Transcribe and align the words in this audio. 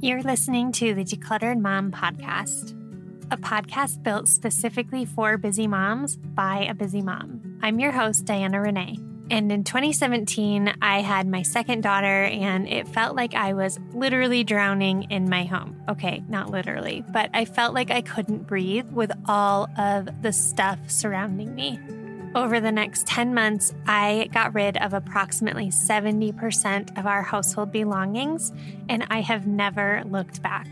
You're 0.00 0.22
listening 0.22 0.70
to 0.74 0.94
the 0.94 1.02
Decluttered 1.02 1.58
Mom 1.58 1.90
Podcast, 1.90 2.70
a 3.32 3.36
podcast 3.36 4.00
built 4.04 4.28
specifically 4.28 5.04
for 5.04 5.36
busy 5.36 5.66
moms 5.66 6.16
by 6.16 6.66
a 6.70 6.74
busy 6.74 7.02
mom. 7.02 7.58
I'm 7.62 7.80
your 7.80 7.90
host, 7.90 8.24
Diana 8.24 8.60
Rene. 8.60 8.96
And 9.28 9.50
in 9.50 9.64
2017, 9.64 10.72
I 10.80 11.00
had 11.00 11.26
my 11.26 11.42
second 11.42 11.82
daughter, 11.82 12.06
and 12.06 12.68
it 12.68 12.86
felt 12.86 13.16
like 13.16 13.34
I 13.34 13.54
was 13.54 13.80
literally 13.92 14.44
drowning 14.44 15.10
in 15.10 15.28
my 15.28 15.42
home. 15.42 15.82
Okay, 15.88 16.22
not 16.28 16.48
literally, 16.48 17.02
but 17.12 17.30
I 17.34 17.44
felt 17.44 17.74
like 17.74 17.90
I 17.90 18.00
couldn't 18.00 18.46
breathe 18.46 18.92
with 18.92 19.10
all 19.26 19.68
of 19.76 20.22
the 20.22 20.32
stuff 20.32 20.78
surrounding 20.88 21.56
me. 21.56 21.80
Over 22.38 22.60
the 22.60 22.70
next 22.70 23.04
10 23.08 23.34
months, 23.34 23.74
I 23.88 24.28
got 24.32 24.54
rid 24.54 24.76
of 24.76 24.94
approximately 24.94 25.70
70% 25.70 26.96
of 26.96 27.04
our 27.04 27.20
household 27.20 27.72
belongings, 27.72 28.52
and 28.88 29.04
I 29.10 29.22
have 29.22 29.48
never 29.48 30.04
looked 30.06 30.40
back. 30.40 30.68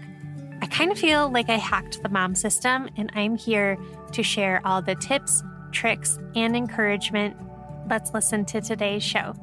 I 0.62 0.66
kind 0.66 0.92
of 0.92 0.98
feel 0.98 1.28
like 1.28 1.48
I 1.48 1.56
hacked 1.56 2.04
the 2.04 2.08
mom 2.08 2.36
system, 2.36 2.88
and 2.96 3.10
I'm 3.16 3.36
here 3.36 3.76
to 4.12 4.22
share 4.22 4.60
all 4.64 4.80
the 4.80 4.94
tips, 4.94 5.42
tricks, 5.72 6.20
and 6.36 6.54
encouragement. 6.54 7.36
Let's 7.90 8.14
listen 8.14 8.44
to 8.44 8.60
today's 8.60 9.02
show. 9.02 9.34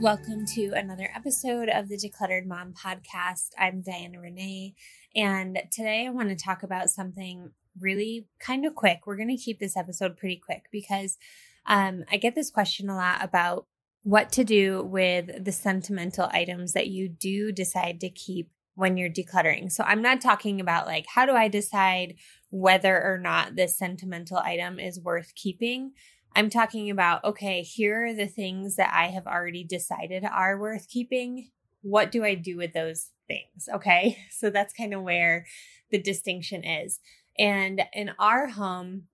Welcome 0.00 0.44
to 0.56 0.72
another 0.74 1.08
episode 1.14 1.68
of 1.68 1.88
the 1.88 1.96
Decluttered 1.96 2.46
Mom 2.46 2.74
podcast. 2.74 3.50
I'm 3.56 3.80
Diana 3.80 4.20
Rene, 4.20 4.74
and 5.14 5.56
today 5.70 6.08
I 6.08 6.10
want 6.10 6.30
to 6.30 6.34
talk 6.34 6.64
about 6.64 6.90
something 6.90 7.52
really 7.78 8.26
kind 8.40 8.66
of 8.66 8.74
quick. 8.74 9.00
We're 9.06 9.16
going 9.16 9.36
to 9.36 9.42
keep 9.42 9.58
this 9.58 9.76
episode 9.76 10.16
pretty 10.16 10.36
quick 10.36 10.64
because 10.72 11.18
um, 11.66 12.04
I 12.10 12.16
get 12.16 12.34
this 12.34 12.50
question 12.50 12.88
a 12.88 12.96
lot 12.96 13.22
about 13.22 13.66
what 14.02 14.32
to 14.32 14.44
do 14.44 14.82
with 14.82 15.44
the 15.44 15.52
sentimental 15.52 16.28
items 16.32 16.72
that 16.72 16.88
you 16.88 17.08
do 17.08 17.52
decide 17.52 18.00
to 18.00 18.08
keep 18.08 18.50
when 18.74 18.96
you're 18.96 19.10
decluttering. 19.10 19.70
So 19.70 19.84
I'm 19.84 20.00
not 20.00 20.20
talking 20.20 20.60
about 20.60 20.86
like, 20.86 21.04
how 21.14 21.26
do 21.26 21.32
I 21.32 21.48
decide 21.48 22.14
whether 22.50 22.96
or 23.02 23.18
not 23.18 23.56
this 23.56 23.76
sentimental 23.76 24.38
item 24.38 24.78
is 24.78 24.98
worth 24.98 25.34
keeping? 25.34 25.92
I'm 26.34 26.48
talking 26.48 26.90
about, 26.90 27.24
okay, 27.24 27.62
here 27.62 28.06
are 28.06 28.14
the 28.14 28.26
things 28.26 28.76
that 28.76 28.90
I 28.94 29.08
have 29.08 29.26
already 29.26 29.64
decided 29.64 30.24
are 30.24 30.58
worth 30.58 30.88
keeping. 30.88 31.50
What 31.82 32.10
do 32.10 32.24
I 32.24 32.34
do 32.34 32.56
with 32.56 32.72
those 32.72 33.10
things? 33.26 33.68
Okay. 33.72 34.16
So 34.30 34.48
that's 34.48 34.72
kind 34.72 34.94
of 34.94 35.02
where 35.02 35.44
the 35.90 36.00
distinction 36.00 36.64
is. 36.64 37.00
And 37.40 37.82
in 37.94 38.12
our 38.18 38.48
home, 38.48 39.04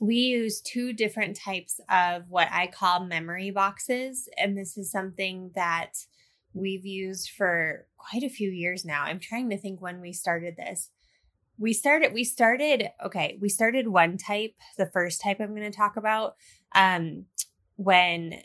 we 0.00 0.14
use 0.14 0.60
two 0.60 0.92
different 0.92 1.36
types 1.36 1.80
of 1.90 2.22
what 2.28 2.48
I 2.52 2.68
call 2.68 3.04
memory 3.04 3.50
boxes. 3.50 4.28
And 4.38 4.56
this 4.56 4.78
is 4.78 4.92
something 4.92 5.50
that 5.56 5.94
we've 6.54 6.86
used 6.86 7.30
for 7.30 7.86
quite 7.96 8.22
a 8.22 8.30
few 8.30 8.48
years 8.48 8.84
now. 8.84 9.02
I'm 9.02 9.18
trying 9.18 9.50
to 9.50 9.58
think 9.58 9.82
when 9.82 10.00
we 10.00 10.12
started 10.12 10.56
this. 10.56 10.90
We 11.58 11.72
started, 11.72 12.12
we 12.12 12.22
started, 12.22 12.90
okay, 13.04 13.36
we 13.40 13.48
started 13.48 13.88
one 13.88 14.16
type, 14.16 14.54
the 14.76 14.86
first 14.86 15.20
type 15.20 15.40
I'm 15.40 15.56
going 15.56 15.68
to 15.68 15.76
talk 15.76 15.96
about, 15.96 16.36
um, 16.76 17.24
when 17.74 18.42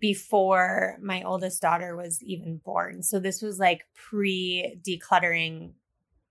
before 0.00 0.98
my 1.00 1.22
oldest 1.22 1.62
daughter 1.62 1.96
was 1.96 2.20
even 2.24 2.60
born. 2.64 3.04
So 3.04 3.20
this 3.20 3.40
was 3.40 3.60
like 3.60 3.86
pre 3.94 4.80
decluttering 4.86 5.74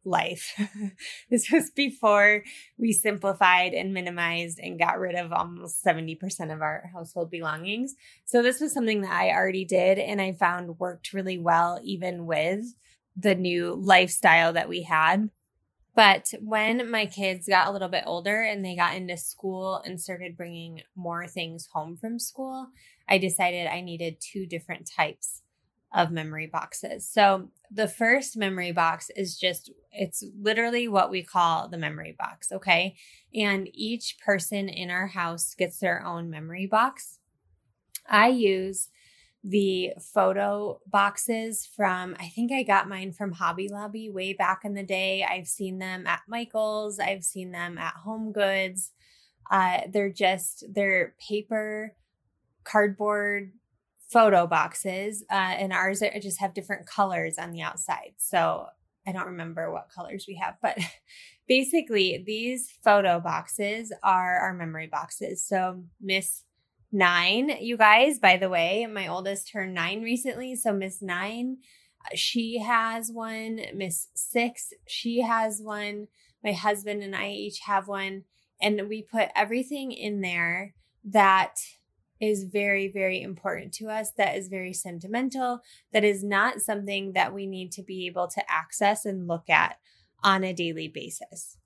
life. 0.08 0.54
this 1.30 1.52
was 1.52 1.70
before 1.72 2.44
we 2.78 2.92
simplified 2.92 3.74
and 3.74 3.94
minimized 3.94 4.60
and 4.60 4.80
got 4.80 5.00
rid 5.00 5.16
of 5.16 5.32
almost 5.32 5.84
70% 5.84 6.54
of 6.54 6.62
our 6.62 6.90
household 6.94 7.30
belongings. 7.30 7.96
So, 8.26 8.42
this 8.42 8.60
was 8.62 8.74
something 8.74 9.02
that 9.02 9.12
I 9.12 9.32
already 9.32 9.66
did 9.66 10.00
and 10.00 10.22
I 10.22 10.34
found 10.34 10.80
worked 10.80 11.14
really 11.14 11.38
well, 11.38 11.80
even 11.84 12.26
with 12.26 12.73
the 13.16 13.36
new 13.36 13.76
lifestyle 13.76 14.54
that 14.54 14.70
we 14.70 14.84
had. 14.84 15.30
But 15.96 16.32
when 16.40 16.92
my 16.92 17.08
kids 17.08 17.48
got 17.48 17.67
a 17.67 17.72
little 17.72 17.88
bit 17.88 18.04
older 18.06 18.44
and 18.44 18.64
they 18.64 18.76
got 18.76 18.96
into 18.96 19.17
school 19.17 19.82
and 19.84 20.00
started 20.00 20.38
bringing 20.38 20.82
more 20.96 21.28
things 21.28 21.70
home 21.73 21.98
from 21.98 22.20
school, 22.20 22.67
I 23.10 23.17
decided 23.17 23.66
I 23.66 23.82
needed 23.82 24.22
two 24.22 24.46
different 24.46 24.88
types 24.96 25.42
of 25.93 26.11
memory 26.11 26.48
boxes. 26.48 27.09
So 27.09 27.49
the 27.71 27.87
first 27.87 28.36
memory 28.36 28.71
box 28.71 29.09
is 29.15 29.37
just, 29.37 29.71
it's 29.92 30.23
literally 30.39 30.87
what 30.87 31.09
we 31.09 31.23
call 31.23 31.70
the 31.70 31.77
memory 31.77 32.15
box. 32.17 32.52
Okay. 32.52 32.95
And 33.33 33.70
each 33.73 34.17
person 34.23 34.70
in 34.70 34.89
our 34.89 35.08
house 35.08 35.55
gets 35.55 35.80
their 35.80 36.05
own 36.05 36.30
memory 36.30 36.67
box. 36.67 37.20
I 38.09 38.27
use 38.30 38.89
the 39.43 39.92
photo 40.14 40.81
boxes 40.87 41.65
from, 41.65 42.15
I 42.19 42.27
think 42.27 42.52
I 42.52 42.64
got 42.64 42.89
mine 42.89 43.14
from 43.14 43.31
Hobby 43.31 43.69
Lobby 43.69 44.09
way 44.09 44.33
back 44.33 44.61
in 44.65 44.73
the 44.73 44.83
day. 44.83 45.23
I've 45.23 45.48
seen 45.48 45.80
them 45.80 46.05
at 46.05 46.21
Michael's, 46.27 46.99
I've 46.99 47.23
seen 47.23 47.52
them 47.52 47.77
at 47.77 47.93
Home 48.04 48.33
Goods. 48.33 48.92
Uh, 49.49 49.81
they're 49.89 50.11
just, 50.11 50.65
they're 50.69 51.15
paper, 51.25 51.95
cardboard 52.65 53.54
photo 54.08 54.48
boxes, 54.48 55.23
uh, 55.30 55.34
and 55.34 55.73
ours 55.73 56.02
are, 56.02 56.12
just 56.20 56.40
have 56.40 56.54
different 56.54 56.86
colors 56.86 57.38
on 57.38 57.52
the 57.52 57.62
outside. 57.62 58.14
So 58.18 58.68
I 59.06 59.12
don't 59.12 59.28
remember 59.28 59.72
what 59.72 59.90
colors 59.94 60.26
we 60.28 60.36
have, 60.36 60.56
but 60.62 60.78
basically, 61.48 62.23
these 62.26 62.70
photo 62.84 63.20
boxes 63.20 63.94
are 64.04 64.40
our 64.40 64.54
memory 64.54 64.88
boxes. 64.88 65.46
So 65.46 65.84
Miss 66.02 66.44
Nine, 66.92 67.52
you 67.60 67.76
guys, 67.76 68.17
by 68.17 68.38
the 68.38 68.50
way, 68.50 68.86
my 68.86 69.08
oldest 69.10 69.52
turned 69.52 69.73
nine 69.73 70.02
recently. 70.02 70.56
So 70.56 70.72
Miss 70.72 71.02
Nine, 71.02 71.58
uh, 72.06 72.16
she 72.16 72.60
has 72.60 73.12
one. 73.12 73.60
Miss 73.76 74.08
Six, 74.14 74.72
she 74.88 75.22
has 75.22 75.62
one. 75.62 76.08
My 76.44 76.54
husband 76.54 77.04
and 77.04 77.14
I 77.14 77.32
each 77.32 77.60
have 77.66 77.90
one. 77.90 78.23
And 78.62 78.88
we 78.88 79.02
put 79.02 79.30
everything 79.36 79.92
in 79.92 80.22
there 80.22 80.76
that 81.04 81.56
is 82.20 82.44
very, 82.44 82.88
very 82.88 83.22
important 83.22 83.73
to 83.73 83.88
us, 83.88 84.11
that 84.17 84.36
is 84.36 84.48
very 84.48 84.73
sentimental, 84.73 85.61
that 85.94 86.04
is 86.04 86.23
not 86.23 86.61
something 86.61 87.14
that 87.14 87.33
we 87.33 87.45
need 87.45 87.72
to 87.73 87.83
be 87.83 88.08
able 88.08 88.28
to 88.28 88.44
access 88.52 89.05
and 89.05 89.28
look 89.28 89.50
at 89.50 89.78
on 90.23 90.44
a 90.44 90.54
daily 90.54 90.88
basis. 90.88 91.58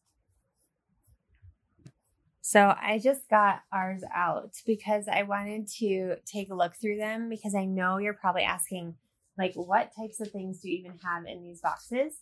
So 2.42 2.76
I 2.82 3.00
just 3.02 3.30
got 3.30 3.62
ours 3.72 4.04
out 4.14 4.56
because 4.66 5.08
I 5.08 5.24
wanted 5.24 5.68
to 5.80 6.16
take 6.26 6.50
a 6.50 6.56
look 6.56 6.76
through 6.76 6.98
them 6.98 7.30
because 7.30 7.56
I 7.56 7.66
know 7.66 7.98
you're 7.98 8.14
probably 8.14 8.42
asking, 8.44 8.96
like, 9.38 9.54
what 9.54 9.96
types 9.96 10.20
of 10.20 10.32
things 10.32 10.60
do 10.60 10.70
you 10.70 10.80
even 10.80 10.98
have 11.04 11.26
in 11.28 11.44
these 11.44 11.62
boxes? 11.62 12.14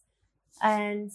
And 0.62 1.12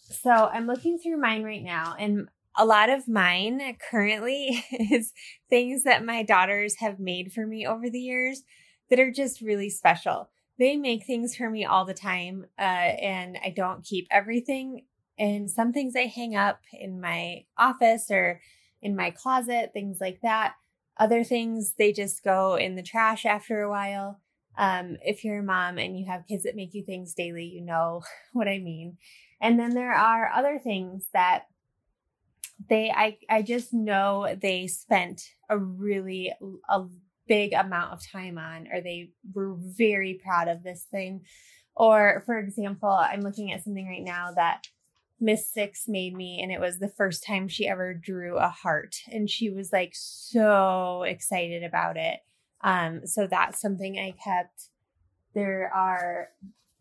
so 0.00 0.30
I'm 0.30 0.66
looking 0.66 0.98
through 0.98 1.18
mine 1.18 1.44
right 1.44 1.62
now, 1.62 1.94
and 1.98 2.28
a 2.60 2.66
lot 2.66 2.90
of 2.90 3.08
mine 3.08 3.74
currently 3.90 4.62
is 4.92 5.14
things 5.48 5.84
that 5.84 6.04
my 6.04 6.22
daughters 6.22 6.76
have 6.76 7.00
made 7.00 7.32
for 7.32 7.46
me 7.46 7.66
over 7.66 7.88
the 7.88 7.98
years 7.98 8.42
that 8.90 9.00
are 9.00 9.10
just 9.10 9.40
really 9.40 9.70
special. 9.70 10.28
They 10.58 10.76
make 10.76 11.06
things 11.06 11.34
for 11.34 11.48
me 11.48 11.64
all 11.64 11.86
the 11.86 11.94
time, 11.94 12.44
uh, 12.58 12.62
and 12.62 13.38
I 13.42 13.48
don't 13.48 13.82
keep 13.82 14.06
everything. 14.10 14.82
And 15.18 15.50
some 15.50 15.72
things 15.72 15.96
I 15.96 16.00
hang 16.04 16.36
up 16.36 16.60
in 16.70 17.00
my 17.00 17.46
office 17.56 18.10
or 18.10 18.42
in 18.82 18.94
my 18.94 19.10
closet, 19.10 19.70
things 19.72 19.96
like 19.98 20.20
that. 20.22 20.52
Other 20.98 21.24
things, 21.24 21.76
they 21.78 21.92
just 21.92 22.22
go 22.22 22.56
in 22.56 22.74
the 22.74 22.82
trash 22.82 23.24
after 23.24 23.62
a 23.62 23.70
while. 23.70 24.20
Um, 24.58 24.98
if 25.02 25.24
you're 25.24 25.38
a 25.38 25.42
mom 25.42 25.78
and 25.78 25.98
you 25.98 26.04
have 26.06 26.26
kids 26.26 26.42
that 26.42 26.56
make 26.56 26.74
you 26.74 26.84
things 26.84 27.14
daily, 27.14 27.46
you 27.46 27.62
know 27.62 28.02
what 28.34 28.48
I 28.48 28.58
mean. 28.58 28.98
And 29.40 29.58
then 29.58 29.70
there 29.70 29.94
are 29.94 30.30
other 30.30 30.58
things 30.58 31.06
that 31.14 31.44
they 32.68 32.90
I 32.90 33.18
I 33.28 33.42
just 33.42 33.72
know 33.72 34.36
they 34.40 34.66
spent 34.66 35.22
a 35.48 35.58
really 35.58 36.32
a 36.68 36.84
big 37.26 37.52
amount 37.52 37.92
of 37.92 38.06
time 38.06 38.38
on 38.38 38.68
or 38.72 38.80
they 38.80 39.10
were 39.32 39.54
very 39.56 40.20
proud 40.22 40.48
of 40.48 40.62
this 40.62 40.86
thing. 40.90 41.22
Or 41.76 42.22
for 42.26 42.38
example, 42.38 42.90
I'm 42.90 43.20
looking 43.20 43.52
at 43.52 43.62
something 43.62 43.86
right 43.86 44.02
now 44.02 44.32
that 44.34 44.66
Miss 45.20 45.52
Six 45.52 45.84
made 45.86 46.14
me, 46.14 46.40
and 46.42 46.50
it 46.50 46.60
was 46.60 46.78
the 46.78 46.88
first 46.88 47.24
time 47.24 47.46
she 47.46 47.68
ever 47.68 47.94
drew 47.94 48.38
a 48.38 48.48
heart. 48.48 48.96
And 49.12 49.28
she 49.28 49.50
was 49.50 49.70
like 49.72 49.92
so 49.94 51.02
excited 51.02 51.62
about 51.62 51.96
it. 51.96 52.20
Um, 52.62 53.06
so 53.06 53.26
that's 53.26 53.60
something 53.60 53.98
I 53.98 54.12
kept. 54.12 54.68
There 55.34 55.70
are 55.74 56.30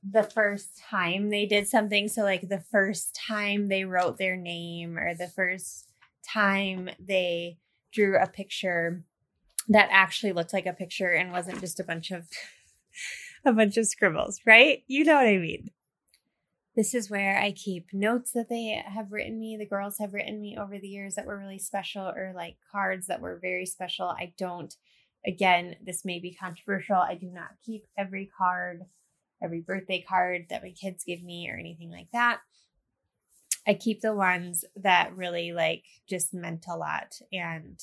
the 0.08 0.24
first 0.24 0.78
time 0.78 1.30
they 1.30 1.46
did 1.46 1.68
something. 1.68 2.08
So, 2.08 2.24
like 2.24 2.48
the 2.48 2.64
first 2.72 3.16
time 3.16 3.68
they 3.68 3.84
wrote 3.84 4.18
their 4.18 4.36
name, 4.36 4.98
or 4.98 5.14
the 5.14 5.28
first 5.28 5.88
time 6.28 6.90
they 7.00 7.58
drew 7.92 8.18
a 8.18 8.28
picture 8.28 9.04
that 9.68 9.90
actually 9.92 10.34
looked 10.34 10.54
like 10.54 10.66
a 10.66 10.74
picture 10.74 11.12
and 11.12 11.32
wasn't 11.32 11.60
just 11.60 11.80
a 11.80 11.84
bunch 11.84 12.12
of 12.12 12.28
a 13.46 13.54
bunch 13.54 13.78
of 13.78 13.88
scribbles, 13.88 14.42
right? 14.46 14.84
You 14.88 15.06
know 15.06 15.16
what 15.16 15.28
I 15.28 15.38
mean. 15.38 15.72
This 16.76 16.94
is 16.94 17.10
where 17.10 17.38
I 17.38 17.52
keep 17.52 17.88
notes 17.92 18.32
that 18.32 18.48
they 18.48 18.82
have 18.86 19.12
written 19.12 19.40
me, 19.40 19.58
the 19.58 19.66
girls 19.66 19.98
have 19.98 20.14
written 20.14 20.40
me 20.40 20.58
over 20.58 20.80
the 20.80 20.88
years 20.88 21.16
that 21.16 21.26
were 21.26 21.38
really 21.38 21.60
special, 21.60 22.08
or 22.08 22.32
like 22.36 22.56
cards 22.72 23.08
that 23.08 23.22
were 23.22 23.40
very 23.42 23.66
special. 23.66 24.08
I 24.08 24.34
don't 24.38 24.76
again, 25.26 25.76
this 25.86 26.06
may 26.06 26.20
be 26.20 26.34
controversial. 26.34 26.96
I 26.96 27.16
do 27.16 27.28
not 27.28 27.50
keep 27.66 27.86
every 27.98 28.30
card, 28.38 28.86
every 29.42 29.62
birthday 29.62 30.04
card 30.08 30.46
that 30.50 30.64
my 30.64 30.72
kids 30.72 31.04
give 31.04 31.24
me 31.24 31.50
or 31.50 31.58
anything 31.58 31.92
like 31.92 32.10
that. 32.14 32.40
I 33.68 33.74
keep 33.74 34.02
the 34.02 34.16
ones 34.16 34.66
that 34.76 35.16
really 35.16 35.52
like 35.52 35.84
just 36.08 36.34
meant 36.34 36.66
a 36.68 36.76
lot 36.76 37.20
and 37.32 37.80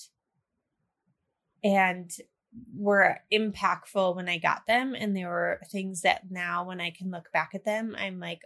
and 1.63 2.11
were 2.75 3.19
impactful 3.33 4.17
when 4.17 4.29
I 4.29 4.39
got 4.39 4.67
them 4.67 4.95
and 4.95 5.17
there 5.17 5.29
were 5.29 5.61
things 5.71 6.03
that 6.03 6.31
now 6.31 6.65
when 6.65 6.81
I 6.81 6.91
can 6.91 7.11
look 7.11 7.31
back 7.33 7.51
at 7.55 7.65
them 7.65 7.95
I'm 7.99 8.19
like 8.19 8.41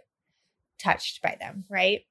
touched 0.81 1.21
by 1.21 1.37
them, 1.39 1.65
right? 1.69 2.01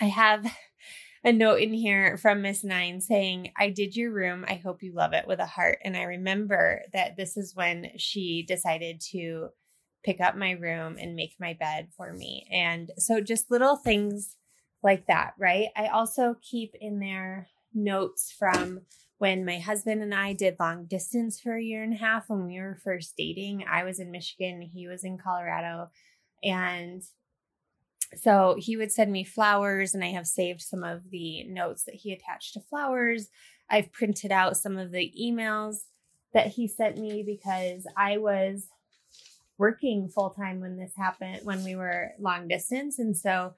I 0.00 0.06
have 0.06 0.46
a 1.24 1.32
note 1.32 1.60
in 1.60 1.72
here 1.72 2.16
from 2.16 2.42
Miss 2.42 2.64
Nine 2.64 3.00
saying, 3.00 3.52
I 3.56 3.70
did 3.70 3.96
your 3.96 4.10
room. 4.10 4.44
I 4.48 4.54
hope 4.54 4.82
you 4.82 4.92
love 4.94 5.12
it 5.12 5.26
with 5.26 5.38
a 5.38 5.46
heart. 5.46 5.78
And 5.84 5.96
I 5.96 6.02
remember 6.04 6.82
that 6.92 7.16
this 7.16 7.36
is 7.36 7.54
when 7.54 7.90
she 7.96 8.44
decided 8.46 9.00
to 9.12 9.50
pick 10.04 10.20
up 10.20 10.36
my 10.36 10.52
room 10.52 10.96
and 10.98 11.14
make 11.14 11.34
my 11.38 11.54
bed 11.54 11.88
for 11.96 12.12
me. 12.12 12.46
And 12.50 12.90
so 12.96 13.20
just 13.20 13.50
little 13.50 13.76
things 13.76 14.36
like 14.82 15.06
that, 15.06 15.34
right? 15.38 15.68
I 15.76 15.88
also 15.88 16.36
keep 16.42 16.74
in 16.80 17.00
there 17.00 17.48
notes 17.74 18.34
from 18.36 18.80
when 19.18 19.44
my 19.44 19.58
husband 19.58 20.02
and 20.02 20.14
I 20.14 20.32
did 20.32 20.56
long 20.58 20.86
distance 20.86 21.38
for 21.38 21.54
a 21.54 21.62
year 21.62 21.82
and 21.82 21.92
a 21.92 21.98
half 21.98 22.30
when 22.30 22.46
we 22.46 22.58
were 22.58 22.80
first 22.82 23.14
dating. 23.16 23.64
I 23.70 23.84
was 23.84 24.00
in 24.00 24.10
Michigan, 24.10 24.62
he 24.62 24.88
was 24.88 25.04
in 25.04 25.18
Colorado. 25.18 25.90
And 26.42 27.02
so 28.16 28.56
he 28.58 28.76
would 28.76 28.90
send 28.90 29.12
me 29.12 29.24
flowers, 29.24 29.94
and 29.94 30.02
I 30.02 30.08
have 30.08 30.26
saved 30.26 30.62
some 30.62 30.82
of 30.82 31.10
the 31.10 31.44
notes 31.44 31.84
that 31.84 31.94
he 31.96 32.12
attached 32.12 32.54
to 32.54 32.60
flowers. 32.60 33.28
I've 33.68 33.92
printed 33.92 34.32
out 34.32 34.56
some 34.56 34.78
of 34.78 34.90
the 34.90 35.12
emails 35.20 35.82
that 36.32 36.48
he 36.48 36.66
sent 36.66 36.96
me 36.96 37.22
because 37.24 37.86
I 37.96 38.16
was 38.18 38.68
working 39.60 40.08
full 40.08 40.30
time 40.30 40.58
when 40.58 40.78
this 40.78 40.94
happened, 40.96 41.40
when 41.44 41.62
we 41.62 41.76
were 41.76 42.12
long 42.18 42.48
distance. 42.48 42.98
And 42.98 43.14
so 43.14 43.52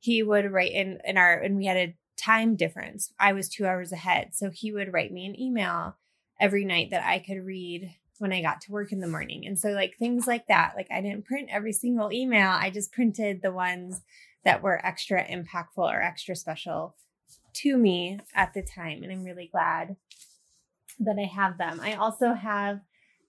he 0.00 0.22
would 0.22 0.50
write 0.50 0.72
in, 0.72 0.98
in 1.04 1.18
our, 1.18 1.34
and 1.34 1.56
we 1.56 1.66
had 1.66 1.76
a 1.76 1.94
time 2.16 2.56
difference. 2.56 3.12
I 3.20 3.34
was 3.34 3.50
two 3.50 3.66
hours 3.66 3.92
ahead. 3.92 4.30
So 4.32 4.48
he 4.50 4.72
would 4.72 4.94
write 4.94 5.12
me 5.12 5.26
an 5.26 5.38
email 5.38 5.96
every 6.40 6.64
night 6.64 6.88
that 6.90 7.04
I 7.06 7.18
could 7.18 7.44
read 7.44 7.94
when 8.18 8.32
I 8.32 8.40
got 8.40 8.62
to 8.62 8.72
work 8.72 8.92
in 8.92 9.00
the 9.00 9.06
morning. 9.06 9.46
And 9.46 9.58
so, 9.58 9.70
like, 9.70 9.96
things 9.98 10.26
like 10.26 10.46
that. 10.46 10.72
Like, 10.74 10.88
I 10.90 11.02
didn't 11.02 11.26
print 11.26 11.50
every 11.52 11.72
single 11.72 12.10
email, 12.10 12.48
I 12.48 12.70
just 12.70 12.92
printed 12.92 13.42
the 13.42 13.52
ones 13.52 14.00
that 14.44 14.62
were 14.62 14.84
extra 14.84 15.22
impactful 15.24 15.76
or 15.76 16.00
extra 16.00 16.34
special 16.34 16.96
to 17.54 17.76
me 17.76 18.18
at 18.34 18.54
the 18.54 18.62
time. 18.62 19.02
And 19.02 19.12
I'm 19.12 19.24
really 19.24 19.50
glad 19.52 19.96
that 20.98 21.16
I 21.18 21.26
have 21.26 21.58
them. 21.58 21.78
I 21.80 21.94
also 21.94 22.32
have 22.32 22.80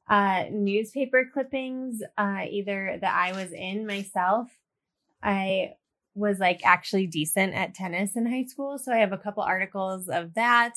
uh, 0.10 0.46
newspaper 0.52 1.30
clippings, 1.34 2.02
uh, 2.18 2.42
either 2.50 2.98
that 3.00 3.14
I 3.14 3.32
was 3.34 3.52
in 3.52 3.88
myself. 3.88 4.48
I 5.22 5.74
was 6.16 6.40
like 6.40 6.62
actually 6.64 7.08
decent 7.08 7.54
at 7.54 7.74
tennis 7.74 8.16
in 8.16 8.26
high 8.26 8.44
school. 8.44 8.78
So 8.78 8.92
I 8.92 8.98
have 8.98 9.14
a 9.14 9.18
couple 9.18 9.44
articles 9.44 10.10
of 10.10 10.34
that. 10.36 10.74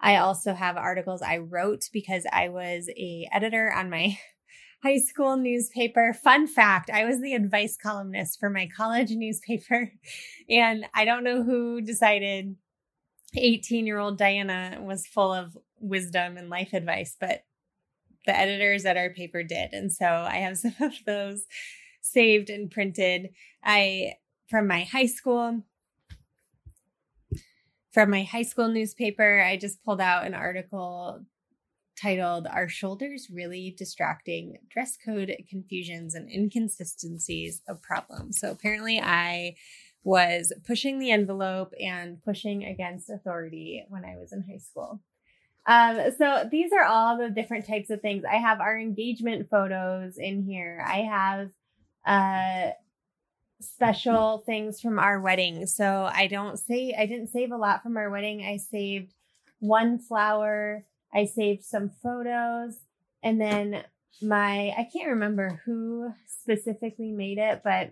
I 0.00 0.16
also 0.16 0.54
have 0.54 0.76
articles 0.76 1.22
I 1.22 1.38
wrote 1.38 1.88
because 1.92 2.24
I 2.32 2.48
was 2.48 2.88
a 2.96 3.28
editor 3.32 3.72
on 3.72 3.90
my 3.90 4.16
high 4.82 4.98
school 4.98 5.36
newspaper. 5.36 6.12
Fun 6.12 6.46
fact, 6.46 6.90
I 6.90 7.04
was 7.04 7.20
the 7.20 7.34
advice 7.34 7.76
columnist 7.76 8.38
for 8.38 8.50
my 8.50 8.68
college 8.76 9.10
newspaper. 9.10 9.92
And 10.50 10.86
I 10.94 11.04
don't 11.04 11.24
know 11.24 11.42
who 11.42 11.82
decided 11.82 12.56
18-year-old 13.36 14.16
Diana 14.16 14.78
was 14.80 15.06
full 15.06 15.30
of 15.30 15.58
wisdom 15.78 16.38
and 16.38 16.48
life 16.48 16.72
advice, 16.72 17.16
but 17.20 17.42
the 18.28 18.38
editors 18.38 18.84
at 18.84 18.98
our 18.98 19.08
paper 19.08 19.42
did. 19.42 19.72
And 19.72 19.90
so 19.90 20.04
I 20.04 20.36
have 20.36 20.58
some 20.58 20.74
of 20.80 20.92
those 21.06 21.46
saved 22.02 22.50
and 22.50 22.70
printed. 22.70 23.30
I 23.64 24.16
from 24.48 24.66
my 24.66 24.84
high 24.84 25.06
school 25.06 25.64
from 27.90 28.10
my 28.10 28.22
high 28.22 28.42
school 28.42 28.68
newspaper, 28.68 29.40
I 29.40 29.56
just 29.56 29.82
pulled 29.82 30.00
out 30.00 30.26
an 30.26 30.34
article 30.34 31.24
titled 32.00 32.46
Are 32.46 32.68
Shoulders 32.68 33.28
Really 33.32 33.74
Distracting? 33.76 34.58
Dress 34.70 34.98
Code 35.02 35.34
Confusions 35.48 36.14
and 36.14 36.30
Inconsistencies 36.30 37.62
of 37.66 37.82
Problems. 37.82 38.38
So 38.38 38.50
apparently, 38.50 39.00
I 39.00 39.56
was 40.04 40.52
pushing 40.66 40.98
the 40.98 41.10
envelope 41.10 41.72
and 41.80 42.22
pushing 42.22 42.62
against 42.62 43.10
authority 43.10 43.84
when 43.88 44.04
I 44.04 44.16
was 44.16 44.32
in 44.32 44.44
high 44.48 44.58
school. 44.58 45.00
Um, 45.68 46.12
so 46.16 46.48
these 46.50 46.72
are 46.72 46.84
all 46.84 47.18
the 47.18 47.28
different 47.28 47.66
types 47.66 47.90
of 47.90 48.00
things. 48.00 48.24
I 48.24 48.36
have 48.36 48.58
our 48.58 48.78
engagement 48.78 49.50
photos 49.50 50.16
in 50.16 50.42
here. 50.42 50.82
I 50.84 51.00
have 51.02 51.50
uh, 52.06 52.72
special 53.60 54.38
things 54.38 54.80
from 54.80 54.98
our 54.98 55.20
wedding. 55.20 55.66
So 55.66 56.08
I 56.10 56.26
don't 56.26 56.58
say 56.58 56.96
I 56.98 57.04
didn't 57.04 57.28
save 57.28 57.52
a 57.52 57.58
lot 57.58 57.82
from 57.82 57.98
our 57.98 58.08
wedding. 58.08 58.42
I 58.42 58.56
saved 58.56 59.12
one 59.58 59.98
flower, 59.98 60.84
I 61.12 61.26
saved 61.26 61.64
some 61.64 61.90
photos, 62.02 62.76
and 63.22 63.38
then 63.38 63.82
my 64.22 64.70
I 64.70 64.88
can't 64.90 65.10
remember 65.10 65.60
who 65.66 66.14
specifically 66.26 67.12
made 67.12 67.36
it, 67.36 67.60
but 67.62 67.90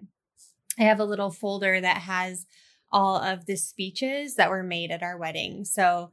I 0.78 0.84
have 0.84 1.00
a 1.00 1.04
little 1.04 1.30
folder 1.30 1.78
that 1.80 1.98
has 1.98 2.46
all 2.90 3.16
of 3.16 3.44
the 3.44 3.56
speeches 3.56 4.36
that 4.36 4.48
were 4.48 4.62
made 4.62 4.90
at 4.90 5.02
our 5.02 5.18
wedding. 5.18 5.64
So 5.64 6.10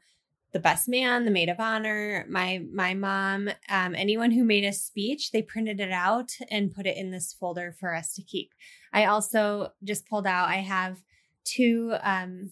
the 0.53 0.59
best 0.59 0.87
man, 0.87 1.25
the 1.25 1.31
maid 1.31 1.49
of 1.49 1.59
honor, 1.59 2.25
my 2.29 2.63
my 2.71 2.93
mom, 2.93 3.49
um, 3.69 3.95
anyone 3.95 4.31
who 4.31 4.43
made 4.43 4.63
a 4.63 4.71
speech, 4.71 5.31
they 5.31 5.41
printed 5.41 5.79
it 5.79 5.91
out 5.91 6.31
and 6.49 6.73
put 6.73 6.85
it 6.85 6.95
in 6.95 7.09
this 7.09 7.33
folder 7.33 7.75
for 7.77 7.93
us 7.93 8.13
to 8.13 8.21
keep. 8.21 8.51
I 8.93 9.05
also 9.05 9.73
just 9.83 10.07
pulled 10.07 10.27
out. 10.27 10.49
I 10.49 10.57
have 10.57 11.01
two 11.43 11.95
um, 12.03 12.51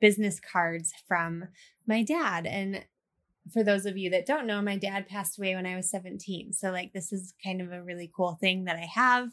business 0.00 0.40
cards 0.40 0.92
from 1.06 1.48
my 1.86 2.02
dad, 2.02 2.46
and 2.46 2.84
for 3.52 3.62
those 3.62 3.84
of 3.84 3.98
you 3.98 4.08
that 4.10 4.26
don't 4.26 4.46
know, 4.46 4.62
my 4.62 4.78
dad 4.78 5.06
passed 5.06 5.38
away 5.38 5.54
when 5.54 5.66
I 5.66 5.76
was 5.76 5.90
17. 5.90 6.54
So 6.54 6.70
like 6.70 6.92
this 6.92 7.12
is 7.12 7.34
kind 7.44 7.60
of 7.60 7.72
a 7.72 7.82
really 7.82 8.10
cool 8.14 8.38
thing 8.40 8.64
that 8.64 8.76
I 8.76 8.88
have, 8.94 9.30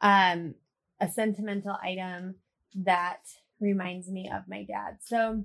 um, 0.00 0.54
a 1.00 1.08
sentimental 1.08 1.76
item 1.82 2.36
that 2.74 3.20
reminds 3.60 4.08
me 4.08 4.30
of 4.32 4.48
my 4.48 4.64
dad. 4.64 4.98
So 5.00 5.44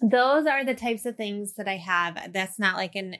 those 0.00 0.46
are 0.46 0.64
the 0.64 0.74
types 0.74 1.06
of 1.06 1.16
things 1.16 1.54
that 1.54 1.68
I 1.68 1.76
have. 1.76 2.32
That's 2.32 2.58
not 2.58 2.76
like 2.76 2.94
an 2.94 3.16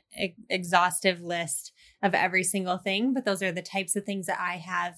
exhaustive 0.48 1.20
list 1.20 1.72
of 2.02 2.14
every 2.14 2.42
single 2.42 2.78
thing, 2.78 3.14
but 3.14 3.24
those 3.24 3.42
are 3.42 3.52
the 3.52 3.62
types 3.62 3.96
of 3.96 4.04
things 4.04 4.26
that 4.26 4.40
I 4.40 4.56
have 4.56 4.94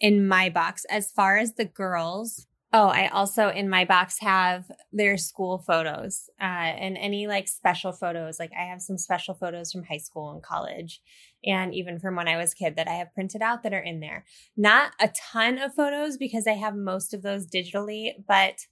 in 0.00 0.26
my 0.26 0.50
box. 0.50 0.84
As 0.90 1.10
far 1.10 1.38
as 1.38 1.54
the 1.54 1.64
girls, 1.64 2.46
oh, 2.72 2.88
I 2.88 3.08
also 3.08 3.48
in 3.48 3.68
my 3.70 3.84
box 3.84 4.18
have 4.20 4.70
their 4.92 5.16
school 5.16 5.58
photos 5.58 6.28
uh, 6.40 6.44
and 6.44 6.96
any 6.98 7.26
like 7.26 7.48
special 7.48 7.92
photos. 7.92 8.38
Like 8.38 8.52
I 8.58 8.64
have 8.64 8.82
some 8.82 8.98
special 8.98 9.34
photos 9.34 9.72
from 9.72 9.84
high 9.84 9.96
school 9.98 10.30
and 10.30 10.42
college, 10.42 11.00
and 11.44 11.74
even 11.74 11.98
from 11.98 12.16
when 12.16 12.28
I 12.28 12.36
was 12.36 12.54
kid 12.54 12.76
that 12.76 12.88
I 12.88 12.94
have 12.94 13.14
printed 13.14 13.42
out 13.42 13.62
that 13.62 13.74
are 13.74 13.78
in 13.78 14.00
there. 14.00 14.24
Not 14.56 14.92
a 15.00 15.08
ton 15.08 15.58
of 15.58 15.74
photos 15.74 16.16
because 16.16 16.46
I 16.46 16.52
have 16.52 16.74
most 16.74 17.14
of 17.14 17.22
those 17.22 17.46
digitally, 17.46 18.12
but 18.26 18.66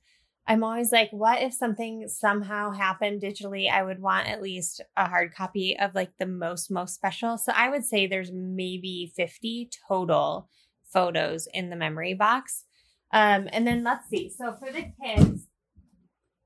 I'm 0.46 0.62
always 0.62 0.92
like, 0.92 1.10
what 1.10 1.40
if 1.40 1.54
something 1.54 2.06
somehow 2.08 2.70
happened 2.70 3.22
digitally? 3.22 3.70
I 3.70 3.82
would 3.82 4.00
want 4.00 4.28
at 4.28 4.42
least 4.42 4.82
a 4.96 5.08
hard 5.08 5.34
copy 5.34 5.76
of 5.78 5.94
like 5.94 6.10
the 6.18 6.26
most, 6.26 6.70
most 6.70 6.94
special. 6.94 7.38
So 7.38 7.52
I 7.54 7.70
would 7.70 7.84
say 7.84 8.06
there's 8.06 8.30
maybe 8.32 9.12
50 9.16 9.70
total 9.88 10.50
photos 10.92 11.48
in 11.54 11.70
the 11.70 11.76
memory 11.76 12.12
box. 12.12 12.64
Um, 13.10 13.48
and 13.52 13.66
then 13.66 13.84
let's 13.84 14.08
see. 14.10 14.30
So 14.30 14.54
for 14.58 14.70
the 14.70 14.92
kids, 15.02 15.46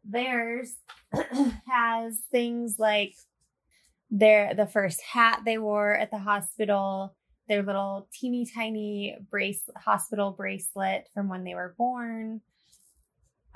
theirs 0.05 0.77
has 1.69 2.21
things 2.31 2.77
like 2.79 3.15
their 4.11 4.55
the 4.55 4.67
first 4.67 5.03
hat 5.03 5.41
they 5.45 5.59
wore 5.59 5.95
at 5.95 6.11
the 6.11 6.19
hospital, 6.19 7.17
their 7.49 7.63
little 7.63 8.09
teeny 8.13 8.47
tiny 8.47 9.17
brace 9.29 9.63
hospital 9.77 10.31
bracelet 10.31 11.09
from 11.13 11.29
when 11.29 11.43
they 11.43 11.55
were 11.55 11.75
born 11.77 12.43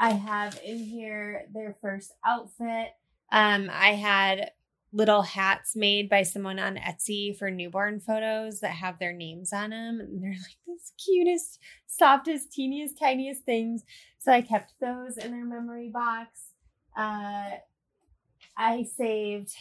I 0.02 0.14
have 0.14 0.58
in 0.64 0.78
here 0.78 1.44
their 1.54 1.76
first 1.80 2.12
outfit. 2.26 2.88
Um, 3.30 3.70
I 3.72 3.90
had 3.90 4.50
little 4.92 5.22
hats 5.22 5.76
made 5.76 6.08
by 6.10 6.24
someone 6.24 6.58
on 6.58 6.74
Etsy 6.74 7.38
for 7.38 7.52
newborn 7.52 8.00
photos 8.00 8.58
that 8.60 8.72
have 8.72 8.98
their 8.98 9.12
names 9.12 9.52
on 9.52 9.70
them. 9.70 10.00
And 10.00 10.20
they're 10.20 10.32
like 10.32 10.58
the 10.66 10.76
cutest, 11.06 11.60
softest, 11.86 12.52
teeniest, 12.52 12.98
tiniest 12.98 13.44
things. 13.44 13.84
So 14.18 14.32
I 14.32 14.42
kept 14.42 14.74
those 14.80 15.18
in 15.18 15.30
their 15.30 15.44
memory 15.44 15.88
box. 15.88 16.30
Uh, 16.96 17.58
I 18.58 18.84
saved 18.98 19.54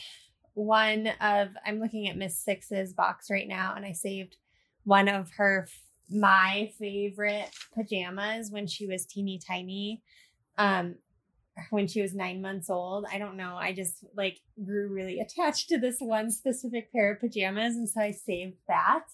one 0.56 1.12
of, 1.22 1.50
I'm 1.68 1.80
looking 1.80 2.08
at 2.08 2.18
Miss 2.18 2.36
Six's 2.40 2.94
box 2.94 3.28
right 3.30 3.48
now, 3.48 3.76
and 3.76 3.86
I 3.86 3.92
saved 3.92 4.38
one 4.86 5.08
of 5.08 5.30
her, 5.38 5.68
my 6.10 6.72
favorite 6.80 7.52
pajamas 7.76 8.50
when 8.50 8.66
she 8.66 8.88
was 8.88 9.06
teeny 9.06 9.40
tiny 9.40 10.02
um 10.58 10.96
when 11.70 11.88
she 11.88 12.02
was 12.02 12.14
nine 12.14 12.42
months 12.42 12.70
old. 12.70 13.06
I 13.12 13.18
don't 13.18 13.38
know. 13.38 13.56
I 13.56 13.74
just 13.74 14.04
like 14.16 14.40
grew 14.64 14.88
really 14.88 15.20
attached 15.20 15.70
to 15.70 15.78
this 15.78 15.98
one 16.00 16.32
specific 16.32 16.92
pair 16.92 17.14
of 17.14 17.20
pajamas. 17.20 17.76
And 17.76 17.88
so 17.88 18.02
I 18.02 18.12
saved 18.12 18.58
that 18.68 19.06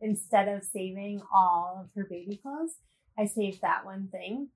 instead 0.00 0.48
of 0.48 0.64
saving 0.64 1.22
all 1.34 1.80
of 1.84 1.90
her 1.94 2.06
baby 2.08 2.36
clothes. 2.36 2.76
I 3.18 3.26
saved 3.26 3.62
that 3.62 3.84
one 3.84 4.08
thing. 4.12 4.48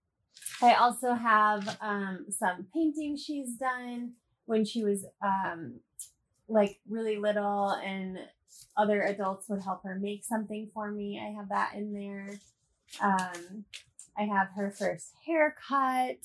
I 0.63 0.75
also 0.75 1.15
have 1.15 1.77
um, 1.81 2.27
some 2.31 2.67
painting 2.73 3.17
she's 3.17 3.55
done 3.57 4.13
when 4.45 4.65
she 4.65 4.85
was 4.85 5.05
um, 5.23 5.81
like 6.49 6.79
really 6.89 7.17
little 7.17 7.71
and 7.71 8.19
other 8.77 9.03
adults 9.03 9.49
would 9.49 9.63
help 9.63 9.83
her 9.85 9.99
make 9.99 10.25
something 10.25 10.71
for 10.73 10.91
me. 10.91 11.21
I 11.21 11.37
have 11.37 11.49
that 11.49 11.75
in 11.75 11.93
there. 11.93 12.29
Um, 13.03 13.65
I 14.17 14.25
have 14.25 14.49
her 14.57 14.71
first 14.71 15.13
haircut, 15.27 16.19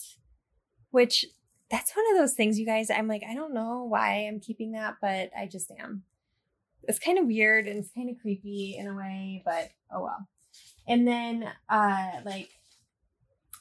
which 0.92 1.26
that's 1.70 1.96
one 1.96 2.06
of 2.12 2.18
those 2.18 2.34
things, 2.34 2.60
you 2.60 2.66
guys. 2.66 2.90
I'm 2.90 3.08
like, 3.08 3.24
I 3.30 3.34
don't 3.34 3.54
know 3.54 3.84
why 3.84 4.28
I'm 4.28 4.40
keeping 4.40 4.72
that, 4.74 4.96
but 5.02 5.32
I 5.38 5.48
just 5.48 5.72
am. 5.80 6.04
It's 6.84 7.00
kind 7.00 7.18
of 7.18 7.26
weird 7.26 7.68
and 7.68 7.80
it's 7.80 7.92
kind 7.92 8.10
of 8.10 8.22
creepy 8.22 8.76
in 8.78 8.88
a 8.88 8.96
way, 8.96 9.42
but 9.46 9.70
oh 9.92 10.04
well. 10.04 10.28
And 10.88 11.08
then, 11.08 11.50
uh, 11.70 12.12
like 12.24 12.50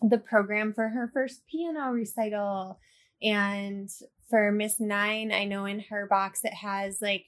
the 0.02 0.18
program 0.18 0.72
for 0.72 0.88
her 0.88 1.10
first 1.12 1.42
piano 1.50 1.90
recital, 1.90 2.78
and 3.22 3.90
for 4.28 4.52
Miss 4.52 4.78
Nine, 4.78 5.32
I 5.32 5.44
know 5.44 5.64
in 5.64 5.80
her 5.90 6.06
box 6.06 6.44
it 6.44 6.54
has 6.54 7.00
like 7.00 7.26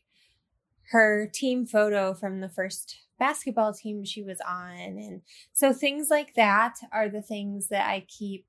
her 0.90 1.26
team 1.33 1.66
photo 1.66 2.14
from 2.14 2.40
the 2.40 2.49
first 2.49 2.99
basketball 3.18 3.75
team 3.75 4.04
she 4.04 4.23
was 4.23 4.40
on. 4.47 4.76
And 4.76 5.23
so 5.52 5.73
things 5.73 6.09
like 6.11 6.35
that 6.35 6.76
are 6.92 7.09
the 7.09 7.23
things 7.23 7.68
that 7.68 7.88
I 7.88 8.07
keep 8.09 8.47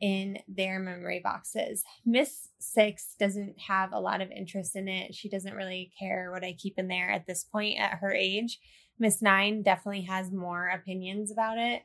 in 0.00 0.38
their 0.46 0.78
memory 0.78 1.20
boxes. 1.22 1.82
Miss 2.04 2.48
Six 2.58 3.14
doesn't 3.18 3.58
have 3.68 3.92
a 3.92 4.00
lot 4.00 4.20
of 4.20 4.30
interest 4.30 4.76
in 4.76 4.88
it. 4.88 5.14
She 5.14 5.28
doesn't 5.28 5.54
really 5.54 5.92
care 5.98 6.30
what 6.30 6.44
I 6.44 6.52
keep 6.52 6.78
in 6.78 6.88
there 6.88 7.10
at 7.10 7.26
this 7.26 7.44
point 7.44 7.78
at 7.78 7.98
her 7.98 8.12
age. 8.12 8.60
Miss 8.98 9.22
Nine 9.22 9.62
definitely 9.62 10.02
has 10.02 10.30
more 10.30 10.68
opinions 10.68 11.32
about 11.32 11.58
it. 11.58 11.82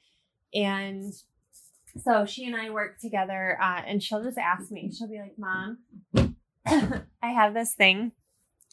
And 0.53 1.13
so 2.03 2.25
she 2.25 2.45
and 2.45 2.55
I 2.55 2.69
work 2.69 2.99
together, 2.99 3.57
uh, 3.61 3.81
and 3.85 4.01
she'll 4.01 4.23
just 4.23 4.37
ask 4.37 4.71
me, 4.71 4.91
she'll 4.91 5.07
be 5.07 5.19
like, 5.19 5.37
Mom, 5.37 5.79
I 7.23 7.31
have 7.31 7.53
this 7.53 7.73
thing 7.73 8.11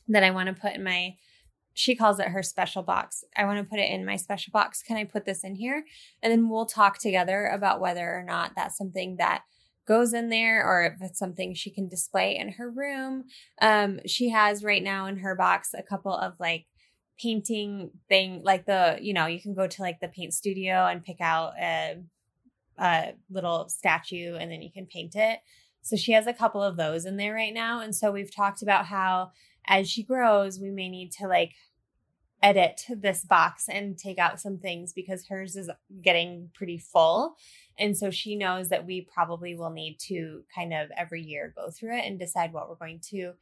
that 0.08 0.22
I 0.22 0.30
want 0.30 0.48
to 0.48 0.60
put 0.60 0.74
in 0.74 0.84
my 0.84 1.16
she 1.78 1.94
calls 1.94 2.18
it 2.18 2.28
her 2.28 2.42
special 2.42 2.82
box. 2.82 3.22
I 3.36 3.44
want 3.44 3.58
to 3.58 3.70
put 3.70 3.78
it 3.78 3.90
in 3.90 4.06
my 4.06 4.16
special 4.16 4.50
box. 4.50 4.82
Can 4.82 4.96
I 4.96 5.04
put 5.04 5.26
this 5.26 5.44
in 5.44 5.56
here? 5.56 5.84
And 6.22 6.32
then 6.32 6.48
we'll 6.48 6.64
talk 6.64 6.98
together 6.98 7.44
about 7.48 7.82
whether 7.82 8.16
or 8.16 8.24
not 8.24 8.52
that's 8.56 8.78
something 8.78 9.16
that 9.18 9.42
goes 9.86 10.14
in 10.14 10.30
there 10.30 10.66
or 10.66 10.84
if 10.84 10.94
it's 11.02 11.18
something 11.18 11.52
she 11.54 11.70
can 11.70 11.86
display 11.86 12.34
in 12.34 12.52
her 12.52 12.70
room. 12.70 13.24
Um, 13.60 14.00
she 14.06 14.30
has 14.30 14.64
right 14.64 14.82
now 14.82 15.04
in 15.04 15.18
her 15.18 15.34
box 15.34 15.74
a 15.74 15.82
couple 15.82 16.16
of 16.16 16.32
like 16.40 16.64
painting 17.20 17.90
thing 18.08 18.42
like 18.44 18.66
the 18.66 18.98
you 19.00 19.14
know 19.14 19.26
you 19.26 19.40
can 19.40 19.54
go 19.54 19.66
to 19.66 19.82
like 19.82 20.00
the 20.00 20.08
paint 20.08 20.34
studio 20.34 20.86
and 20.86 21.04
pick 21.04 21.20
out 21.20 21.52
a, 21.58 21.96
a 22.78 23.12
little 23.30 23.68
statue 23.68 24.34
and 24.34 24.50
then 24.50 24.60
you 24.60 24.70
can 24.70 24.84
paint 24.84 25.14
it 25.16 25.38
so 25.80 25.96
she 25.96 26.12
has 26.12 26.26
a 26.26 26.32
couple 26.34 26.62
of 26.62 26.76
those 26.76 27.06
in 27.06 27.16
there 27.16 27.32
right 27.32 27.54
now 27.54 27.80
and 27.80 27.94
so 27.94 28.12
we've 28.12 28.34
talked 28.34 28.60
about 28.60 28.84
how 28.84 29.30
as 29.66 29.88
she 29.90 30.02
grows, 30.02 30.60
we 30.60 30.70
may 30.70 30.88
need 30.88 31.12
to 31.12 31.26
like 31.26 31.54
edit 32.42 32.82
this 32.88 33.24
box 33.24 33.68
and 33.68 33.98
take 33.98 34.18
out 34.18 34.40
some 34.40 34.58
things 34.58 34.92
because 34.92 35.26
hers 35.26 35.56
is 35.56 35.70
getting 36.02 36.50
pretty 36.54 36.78
full. 36.78 37.36
And 37.78 37.96
so 37.96 38.10
she 38.10 38.36
knows 38.36 38.68
that 38.68 38.86
we 38.86 39.08
probably 39.12 39.56
will 39.56 39.70
need 39.70 39.98
to 40.08 40.44
kind 40.54 40.72
of 40.72 40.90
every 40.96 41.22
year 41.22 41.52
go 41.56 41.70
through 41.70 41.98
it 41.98 42.04
and 42.04 42.18
decide 42.18 42.52
what 42.52 42.68
we're 42.68 42.76
going 42.76 43.00
to 43.10 43.32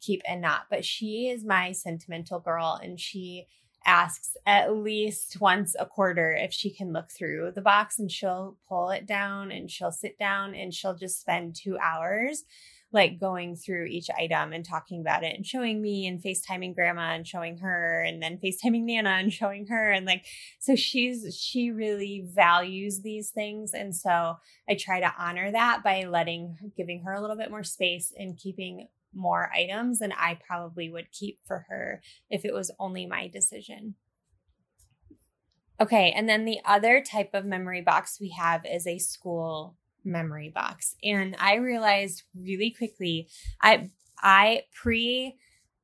keep 0.00 0.22
and 0.26 0.40
not. 0.40 0.62
But 0.70 0.84
she 0.84 1.28
is 1.28 1.44
my 1.44 1.72
sentimental 1.72 2.40
girl 2.40 2.78
and 2.82 2.98
she 2.98 3.46
asks 3.86 4.36
at 4.46 4.74
least 4.74 5.40
once 5.40 5.76
a 5.78 5.84
quarter 5.84 6.32
if 6.32 6.52
she 6.52 6.70
can 6.70 6.92
look 6.92 7.10
through 7.10 7.52
the 7.54 7.60
box 7.60 7.98
and 7.98 8.10
she'll 8.10 8.56
pull 8.68 8.90
it 8.90 9.06
down 9.06 9.50
and 9.50 9.70
she'll 9.70 9.92
sit 9.92 10.18
down 10.18 10.54
and 10.54 10.72
she'll 10.72 10.96
just 10.96 11.20
spend 11.20 11.54
two 11.54 11.76
hours 11.78 12.44
like 12.94 13.18
going 13.18 13.56
through 13.56 13.86
each 13.86 14.08
item 14.16 14.52
and 14.52 14.64
talking 14.64 15.00
about 15.00 15.24
it 15.24 15.34
and 15.36 15.44
showing 15.44 15.82
me 15.82 16.06
and 16.06 16.22
FaceTiming 16.22 16.74
grandma 16.74 17.14
and 17.14 17.26
showing 17.26 17.58
her 17.58 18.02
and 18.02 18.22
then 18.22 18.38
FaceTiming 18.38 18.84
Nana 18.84 19.10
and 19.10 19.32
showing 19.32 19.66
her. 19.66 19.90
And 19.90 20.06
like, 20.06 20.24
so 20.60 20.76
she's, 20.76 21.36
she 21.36 21.70
really 21.70 22.24
values 22.26 23.00
these 23.02 23.30
things. 23.30 23.74
And 23.74 23.94
so 23.94 24.36
I 24.68 24.74
try 24.74 25.00
to 25.00 25.12
honor 25.18 25.50
that 25.50 25.82
by 25.82 26.04
letting, 26.04 26.56
giving 26.76 27.02
her 27.02 27.12
a 27.12 27.20
little 27.20 27.36
bit 27.36 27.50
more 27.50 27.64
space 27.64 28.12
and 28.16 28.38
keeping 28.38 28.88
more 29.12 29.50
items 29.52 29.98
than 29.98 30.12
I 30.12 30.38
probably 30.46 30.90
would 30.90 31.12
keep 31.12 31.38
for 31.46 31.66
her 31.68 32.00
if 32.30 32.44
it 32.44 32.54
was 32.54 32.70
only 32.78 33.06
my 33.06 33.28
decision. 33.28 33.96
Okay, 35.80 36.12
and 36.12 36.28
then 36.28 36.44
the 36.44 36.60
other 36.64 37.02
type 37.02 37.30
of 37.34 37.44
memory 37.44 37.82
box 37.82 38.18
we 38.20 38.30
have 38.38 38.64
is 38.64 38.86
a 38.86 38.98
school 38.98 39.76
memory 40.04 40.50
box. 40.54 40.96
And 41.02 41.36
I 41.38 41.56
realized 41.56 42.22
really 42.34 42.70
quickly, 42.70 43.28
I 43.60 43.90
I 44.20 44.62
pre 44.74 45.36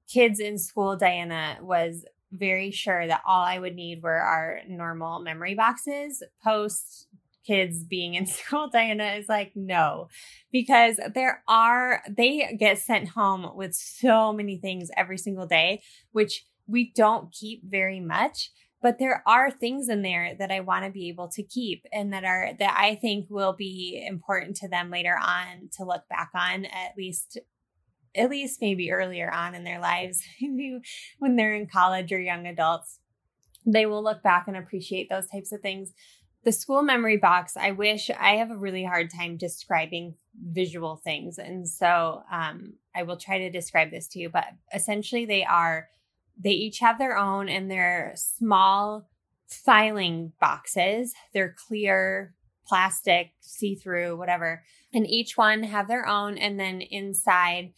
kids 0.09 0.41
in 0.41 0.59
school, 0.59 0.97
Diana 0.97 1.59
was 1.61 2.05
very 2.33 2.71
sure 2.71 3.07
that 3.07 3.23
all 3.27 3.43
I 3.43 3.59
would 3.59 3.75
need 3.75 4.03
were 4.03 4.21
our 4.21 4.61
normal 4.69 5.21
memory 5.21 5.55
boxes. 5.55 6.23
Post 6.43 7.07
kids 7.47 7.85
being 7.85 8.15
in 8.15 8.27
school, 8.27 8.69
Diana 8.71 9.15
is 9.15 9.29
like, 9.29 9.53
no, 9.55 10.09
because 10.53 10.99
there 11.15 11.43
are, 11.49 12.03
they 12.09 12.57
get 12.59 12.79
sent 12.79 13.09
home 13.09 13.50
with 13.55 13.75
so 13.75 14.33
many 14.33 14.57
things 14.59 14.91
every 14.97 15.19
single 15.19 15.47
day, 15.47 15.83
which 16.12 16.47
we 16.67 16.93
don't 16.95 17.33
keep 17.33 17.62
very 17.65 18.00
much 18.00 18.50
but 18.83 18.99
there 18.99 19.23
are 19.27 19.51
things 19.51 19.89
in 19.89 20.03
there 20.03 20.35
that 20.39 20.51
I 20.51 20.61
want 20.61 20.85
to 20.85 20.91
be 20.91 21.09
able 21.09 21.29
to 21.29 21.43
keep 21.43 21.85
and 21.93 22.13
that 22.13 22.25
are 22.25 22.53
that 22.59 22.77
I 22.79 22.95
think 22.95 23.27
will 23.29 23.53
be 23.53 24.03
important 24.07 24.57
to 24.57 24.69
them 24.69 24.91
later 24.91 25.17
on 25.21 25.69
to 25.77 25.85
look 25.85 26.09
back 26.09 26.31
on 26.35 26.65
at 26.65 26.97
least 26.97 27.39
at 28.15 28.31
least 28.31 28.61
maybe 28.61 28.91
earlier 28.91 29.31
on 29.31 29.55
in 29.55 29.65
their 29.65 29.81
lives 29.81 30.23
when 31.19 31.37
they're 31.37 31.55
in 31.55 31.67
college 31.67 32.13
or 32.13 32.21
young 32.21 32.47
adults. 32.47 32.99
They 33.67 33.87
will 33.87 34.03
look 34.03 34.23
back 34.23 34.49
and 34.49 34.57
appreciate 34.57 35.09
those 35.11 35.29
types 35.29 35.53
of 35.53 35.61
things. 35.61 35.93
The 36.43 36.53
school 36.53 36.83
memory 36.83 37.19
box 37.19 37.55
i 37.59 37.71
wish 37.73 38.09
i 38.19 38.37
have 38.37 38.51
a 38.51 38.57
really 38.57 38.83
hard 38.83 39.11
time 39.11 39.37
describing 39.37 40.15
visual 40.35 40.97
things 41.05 41.37
and 41.37 41.69
so 41.69 42.23
um, 42.33 42.73
i 42.97 43.03
will 43.03 43.19
try 43.19 43.37
to 43.41 43.51
describe 43.51 43.91
this 43.91 44.09
to 44.09 44.19
you 44.19 44.31
but 44.31 44.47
essentially 44.75 45.27
they 45.27 45.45
are 45.45 45.91
they 46.42 46.50
each 46.50 46.78
have 46.78 46.99
their 46.99 47.16
own 47.16 47.49
and 47.49 47.70
they're 47.70 48.12
small 48.16 49.09
filing 49.49 50.32
boxes. 50.40 51.12
They're 51.35 51.54
clear, 51.68 52.35
plastic, 52.66 53.32
see 53.40 53.75
through, 53.75 54.16
whatever. 54.16 54.62
And 54.94 55.06
each 55.06 55.37
one 55.37 55.64
have 55.64 55.88
their 55.88 56.06
own. 56.06 56.38
And 56.38 56.59
then 56.59 56.80
inside, 56.80 57.73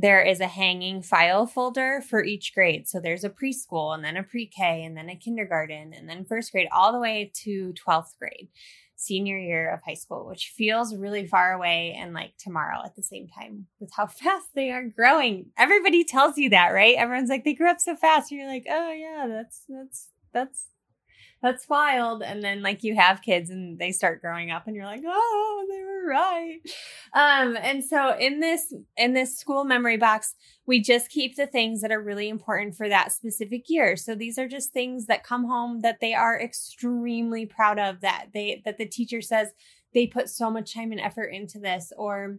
there 0.00 0.22
is 0.22 0.38
a 0.38 0.46
hanging 0.46 1.02
file 1.02 1.44
folder 1.44 2.00
for 2.08 2.22
each 2.22 2.54
grade. 2.54 2.86
So 2.86 3.00
there's 3.00 3.24
a 3.24 3.30
preschool 3.30 3.92
and 3.92 4.04
then 4.04 4.16
a 4.16 4.22
pre 4.22 4.46
K 4.46 4.84
and 4.84 4.96
then 4.96 5.10
a 5.10 5.16
kindergarten 5.16 5.92
and 5.92 6.08
then 6.08 6.24
first 6.24 6.52
grade 6.52 6.68
all 6.70 6.92
the 6.92 7.00
way 7.00 7.32
to 7.42 7.74
12th 7.74 8.16
grade 8.16 8.48
senior 8.94 9.36
year 9.38 9.72
of 9.72 9.80
high 9.82 9.94
school, 9.94 10.24
which 10.24 10.52
feels 10.56 10.94
really 10.94 11.26
far 11.26 11.52
away 11.52 11.96
and 11.98 12.14
like 12.14 12.32
tomorrow 12.38 12.80
at 12.84 12.94
the 12.94 13.02
same 13.02 13.26
time 13.26 13.66
with 13.80 13.90
how 13.96 14.06
fast 14.22 14.46
they 14.54 14.70
are 14.70 14.84
growing. 14.84 15.46
Everybody 15.58 16.04
tells 16.04 16.38
you 16.38 16.50
that, 16.50 16.68
right? 16.68 16.94
Everyone's 16.96 17.28
like, 17.28 17.42
they 17.42 17.54
grew 17.54 17.70
up 17.70 17.80
so 17.80 17.96
fast. 17.96 18.30
And 18.30 18.40
you're 18.40 18.48
like, 18.48 18.66
oh 18.70 18.92
yeah, 18.92 19.26
that's, 19.28 19.62
that's, 19.68 20.08
that's, 20.32 20.66
that's 21.42 21.68
wild. 21.68 22.22
And 22.22 22.42
then 22.42 22.62
like 22.62 22.82
you 22.82 22.96
have 22.96 23.22
kids 23.22 23.50
and 23.50 23.78
they 23.78 23.92
start 23.92 24.20
growing 24.20 24.50
up 24.50 24.66
and 24.66 24.74
you're 24.74 24.84
like, 24.84 25.02
oh, 25.06 25.66
they 25.70 25.82
were 25.82 26.08
right. 26.08 26.58
Um, 27.12 27.56
and 27.60 27.84
so 27.84 28.16
in 28.16 28.40
this, 28.40 28.74
in 28.96 29.12
this 29.12 29.36
school 29.36 29.64
memory 29.64 29.96
box, 29.96 30.34
we 30.66 30.80
just 30.80 31.10
keep 31.10 31.36
the 31.36 31.46
things 31.46 31.80
that 31.80 31.92
are 31.92 32.02
really 32.02 32.28
important 32.28 32.76
for 32.76 32.88
that 32.88 33.12
specific 33.12 33.64
year. 33.68 33.96
So 33.96 34.14
these 34.14 34.38
are 34.38 34.48
just 34.48 34.72
things 34.72 35.06
that 35.06 35.24
come 35.24 35.44
home 35.46 35.80
that 35.80 36.00
they 36.00 36.12
are 36.14 36.40
extremely 36.40 37.46
proud 37.46 37.78
of 37.78 38.00
that 38.00 38.26
they, 38.34 38.60
that 38.64 38.78
the 38.78 38.86
teacher 38.86 39.22
says 39.22 39.52
they 39.94 40.06
put 40.06 40.28
so 40.28 40.50
much 40.50 40.74
time 40.74 40.92
and 40.92 41.00
effort 41.00 41.28
into 41.28 41.58
this 41.58 41.92
or 41.96 42.38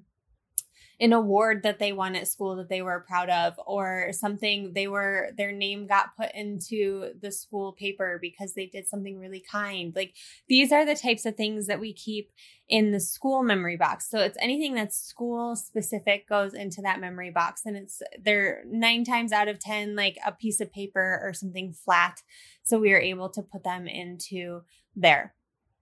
an 1.02 1.14
award 1.14 1.64
that 1.64 1.80
they 1.80 1.94
won 1.94 2.16
at 2.16 2.28
school 2.28 2.58
that 2.58 2.68
they 2.68 2.82
were 2.82 3.06
proud 3.08 3.30
of 3.30 3.60
or 3.66 4.10
something. 4.12 4.74
They 4.74 4.88
were 4.88 5.30
their 5.38 5.52
name 5.52 5.88
got 5.88 6.16
put 6.18 6.32
into 6.34 7.14
the 7.22 7.32
school 7.32 7.72
paper 7.72 8.20
because 8.22 8.54
they 8.54 8.66
did 8.66 8.88
something 8.88 9.18
really 9.18 9.40
kind. 9.40 9.94
Like 9.96 10.14
these 10.50 10.72
are 10.72 10.86
the 10.86 10.96
types 10.96 11.26
of 11.26 11.36
things 11.36 11.68
that 11.68 11.80
we 11.80 11.94
keep 11.94 12.32
in 12.68 12.92
the 12.92 13.00
school 13.00 13.44
memory 13.44 13.78
box. 13.78 14.10
So 14.10 14.20
it's 14.20 14.38
anything 14.42 14.76
that's 14.76 15.00
school 15.00 15.56
specific 15.56 16.28
goes 16.28 16.54
into 16.54 16.82
that 16.82 17.00
memory 17.00 17.32
box. 17.32 17.62
And 17.66 17.78
it's 17.78 18.02
they're 18.22 18.64
nine 18.68 19.06
times 19.06 19.32
out 19.32 19.48
of 19.48 19.60
ten 19.60 19.96
like 19.96 20.18
a 20.26 20.34
piece 20.34 20.60
of 20.60 20.72
paper 20.72 21.22
or 21.24 21.34
something 21.34 21.72
flat. 21.72 22.22
So 22.64 22.78
we 22.78 22.92
are 22.92 23.00
able 23.00 23.30
to 23.30 23.42
put 23.42 23.64
them 23.64 23.88
into 23.88 24.64
there 24.96 25.34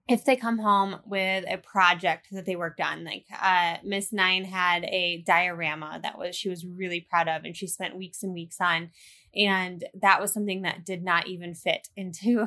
if 0.08 0.24
they 0.24 0.36
come 0.36 0.58
home 0.58 0.96
with 1.04 1.44
a 1.48 1.58
project 1.58 2.28
that 2.32 2.46
they 2.46 2.56
worked 2.56 2.80
on 2.80 3.04
like 3.04 3.26
uh, 3.40 3.76
miss 3.84 4.10
nine 4.10 4.44
had 4.44 4.84
a 4.84 5.22
diorama 5.26 6.00
that 6.02 6.18
was 6.18 6.34
she 6.34 6.48
was 6.48 6.64
really 6.64 7.06
proud 7.08 7.28
of 7.28 7.44
and 7.44 7.54
she 7.54 7.66
spent 7.66 7.96
weeks 7.96 8.22
and 8.22 8.32
weeks 8.32 8.56
on. 8.60 8.90
And 9.36 9.84
that 10.00 10.20
was 10.20 10.32
something 10.32 10.62
that 10.62 10.86
did 10.86 11.04
not 11.04 11.28
even 11.28 11.54
fit 11.54 11.88
into 11.96 12.46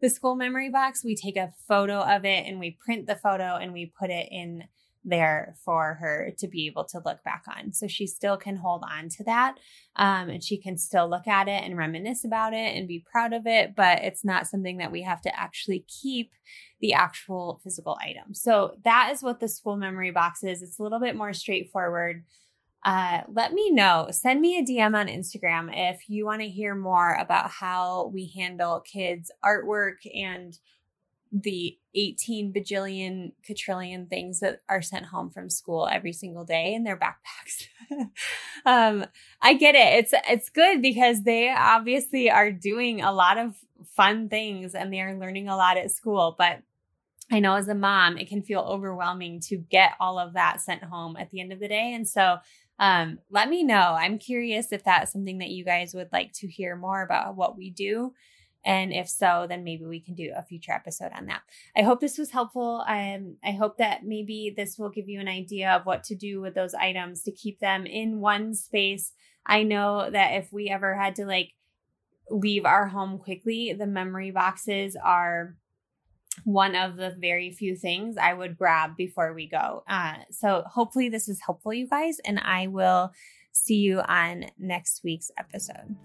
the 0.00 0.10
school 0.10 0.34
memory 0.34 0.68
box. 0.68 1.04
We 1.04 1.14
take 1.14 1.36
a 1.36 1.52
photo 1.68 2.00
of 2.00 2.24
it 2.24 2.44
and 2.46 2.58
we 2.58 2.76
print 2.84 3.06
the 3.06 3.16
photo 3.16 3.56
and 3.56 3.72
we 3.72 3.92
put 3.98 4.10
it 4.10 4.28
in 4.30 4.64
there 5.06 5.54
for 5.64 5.94
her 6.00 6.32
to 6.38 6.48
be 6.48 6.66
able 6.66 6.84
to 6.84 7.00
look 7.04 7.22
back 7.24 7.44
on. 7.48 7.72
So 7.72 7.86
she 7.86 8.06
still 8.06 8.36
can 8.36 8.56
hold 8.56 8.82
on 8.82 9.08
to 9.10 9.24
that 9.24 9.54
um, 9.94 10.28
and 10.28 10.42
she 10.42 10.58
can 10.58 10.76
still 10.76 11.08
look 11.08 11.26
at 11.26 11.48
it 11.48 11.62
and 11.62 11.76
reminisce 11.78 12.24
about 12.24 12.52
it 12.52 12.76
and 12.76 12.88
be 12.88 13.04
proud 13.10 13.32
of 13.32 13.46
it, 13.46 13.74
but 13.74 14.02
it's 14.02 14.24
not 14.24 14.46
something 14.46 14.78
that 14.78 14.92
we 14.92 15.02
have 15.02 15.22
to 15.22 15.38
actually 15.40 15.84
keep 15.88 16.32
the 16.80 16.92
actual 16.92 17.60
physical 17.62 17.96
item. 18.02 18.34
So 18.34 18.72
that 18.84 19.10
is 19.12 19.22
what 19.22 19.40
the 19.40 19.48
school 19.48 19.76
memory 19.76 20.10
box 20.10 20.42
is. 20.42 20.60
It's 20.60 20.78
a 20.78 20.82
little 20.82 21.00
bit 21.00 21.16
more 21.16 21.32
straightforward. 21.32 22.24
Uh, 22.84 23.22
let 23.32 23.52
me 23.52 23.70
know. 23.70 24.08
Send 24.10 24.40
me 24.40 24.58
a 24.58 24.62
DM 24.62 24.94
on 24.94 25.08
Instagram 25.08 25.70
if 25.72 26.08
you 26.08 26.24
want 26.24 26.42
to 26.42 26.48
hear 26.48 26.74
more 26.74 27.14
about 27.14 27.50
how 27.50 28.10
we 28.12 28.32
handle 28.36 28.80
kids' 28.80 29.30
artwork 29.44 29.96
and 30.14 30.56
the 31.42 31.78
18 31.94 32.52
bajillion 32.52 33.32
quadrillion 33.44 34.06
things 34.06 34.40
that 34.40 34.60
are 34.68 34.82
sent 34.82 35.06
home 35.06 35.30
from 35.30 35.50
school 35.50 35.88
every 35.90 36.12
single 36.12 36.44
day 36.44 36.74
in 36.74 36.84
their 36.84 36.98
backpacks. 36.98 37.66
um, 38.66 39.06
I 39.40 39.54
get 39.54 39.74
it. 39.74 40.04
It's 40.04 40.14
it's 40.28 40.50
good 40.50 40.82
because 40.82 41.22
they 41.22 41.48
obviously 41.48 42.30
are 42.30 42.50
doing 42.50 43.00
a 43.00 43.12
lot 43.12 43.38
of 43.38 43.56
fun 43.94 44.28
things 44.28 44.74
and 44.74 44.92
they 44.92 45.00
are 45.00 45.18
learning 45.18 45.48
a 45.48 45.56
lot 45.56 45.76
at 45.76 45.90
school, 45.90 46.34
but 46.38 46.62
I 47.30 47.40
know 47.40 47.54
as 47.54 47.68
a 47.68 47.74
mom, 47.74 48.18
it 48.18 48.28
can 48.28 48.42
feel 48.42 48.60
overwhelming 48.60 49.40
to 49.48 49.56
get 49.56 49.92
all 49.98 50.18
of 50.18 50.34
that 50.34 50.60
sent 50.60 50.84
home 50.84 51.16
at 51.16 51.30
the 51.30 51.40
end 51.40 51.52
of 51.52 51.58
the 51.58 51.68
day. 51.68 51.92
And 51.92 52.06
so 52.06 52.36
um, 52.78 53.18
let 53.30 53.48
me 53.48 53.64
know. 53.64 53.96
I'm 53.98 54.18
curious 54.18 54.70
if 54.70 54.84
that's 54.84 55.12
something 55.12 55.38
that 55.38 55.50
you 55.50 55.64
guys 55.64 55.94
would 55.94 56.10
like 56.12 56.32
to 56.34 56.46
hear 56.46 56.76
more 56.76 57.02
about 57.02 57.36
what 57.36 57.56
we 57.56 57.70
do. 57.70 58.12
And 58.66 58.92
if 58.92 59.08
so, 59.08 59.46
then 59.48 59.62
maybe 59.62 59.86
we 59.86 60.00
can 60.00 60.14
do 60.14 60.32
a 60.36 60.42
future 60.42 60.72
episode 60.72 61.12
on 61.16 61.26
that. 61.26 61.42
I 61.76 61.82
hope 61.82 62.00
this 62.00 62.18
was 62.18 62.32
helpful. 62.32 62.84
Um, 62.88 63.36
I 63.44 63.52
hope 63.52 63.78
that 63.78 64.04
maybe 64.04 64.52
this 64.54 64.76
will 64.76 64.90
give 64.90 65.08
you 65.08 65.20
an 65.20 65.28
idea 65.28 65.70
of 65.70 65.86
what 65.86 66.02
to 66.04 66.16
do 66.16 66.40
with 66.40 66.54
those 66.54 66.74
items 66.74 67.22
to 67.22 67.30
keep 67.30 67.60
them 67.60 67.86
in 67.86 68.20
one 68.20 68.54
space. 68.54 69.12
I 69.46 69.62
know 69.62 70.10
that 70.10 70.32
if 70.32 70.52
we 70.52 70.68
ever 70.68 70.96
had 70.96 71.14
to 71.16 71.26
like 71.26 71.52
leave 72.28 72.64
our 72.64 72.88
home 72.88 73.18
quickly, 73.18 73.72
the 73.72 73.86
memory 73.86 74.32
boxes 74.32 74.96
are 74.96 75.54
one 76.42 76.74
of 76.74 76.96
the 76.96 77.14
very 77.18 77.52
few 77.52 77.76
things 77.76 78.16
I 78.16 78.34
would 78.34 78.58
grab 78.58 78.96
before 78.96 79.32
we 79.32 79.48
go. 79.48 79.84
Uh, 79.88 80.16
so 80.32 80.64
hopefully 80.66 81.08
this 81.08 81.28
was 81.28 81.40
helpful, 81.40 81.72
you 81.72 81.86
guys, 81.86 82.18
and 82.24 82.40
I 82.40 82.66
will 82.66 83.12
see 83.52 83.76
you 83.76 84.00
on 84.00 84.46
next 84.58 85.02
week's 85.04 85.30
episode. 85.38 85.96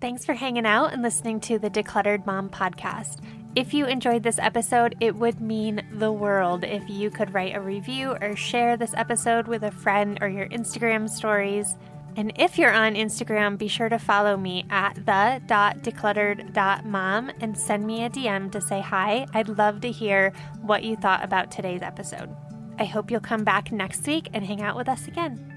Thanks 0.00 0.24
for 0.24 0.32
hanging 0.32 0.64
out 0.64 0.94
and 0.94 1.02
listening 1.02 1.40
to 1.40 1.58
the 1.58 1.68
Decluttered 1.68 2.24
Mom 2.24 2.48
podcast. 2.48 3.18
If 3.54 3.74
you 3.74 3.84
enjoyed 3.84 4.22
this 4.22 4.38
episode, 4.38 4.96
it 4.98 5.14
would 5.16 5.42
mean 5.42 5.86
the 5.92 6.10
world 6.10 6.64
if 6.64 6.88
you 6.88 7.10
could 7.10 7.34
write 7.34 7.54
a 7.54 7.60
review 7.60 8.16
or 8.18 8.34
share 8.34 8.78
this 8.78 8.94
episode 8.94 9.46
with 9.46 9.62
a 9.62 9.70
friend 9.70 10.16
or 10.22 10.28
your 10.28 10.48
Instagram 10.48 11.06
stories. 11.06 11.76
And 12.16 12.32
if 12.36 12.56
you're 12.56 12.72
on 12.72 12.94
Instagram, 12.94 13.58
be 13.58 13.68
sure 13.68 13.90
to 13.90 13.98
follow 13.98 14.38
me 14.38 14.64
at 14.70 14.94
the.decluttered.mom 14.94 17.30
and 17.40 17.58
send 17.58 17.86
me 17.86 18.04
a 18.04 18.10
DM 18.10 18.50
to 18.52 18.60
say 18.62 18.80
hi. 18.80 19.26
I'd 19.34 19.50
love 19.50 19.82
to 19.82 19.90
hear 19.90 20.32
what 20.62 20.82
you 20.82 20.96
thought 20.96 21.22
about 21.22 21.50
today's 21.50 21.82
episode. 21.82 22.34
I 22.78 22.84
hope 22.84 23.10
you'll 23.10 23.20
come 23.20 23.44
back 23.44 23.70
next 23.70 24.06
week 24.06 24.30
and 24.32 24.46
hang 24.46 24.62
out 24.62 24.76
with 24.76 24.88
us 24.88 25.06
again. 25.06 25.49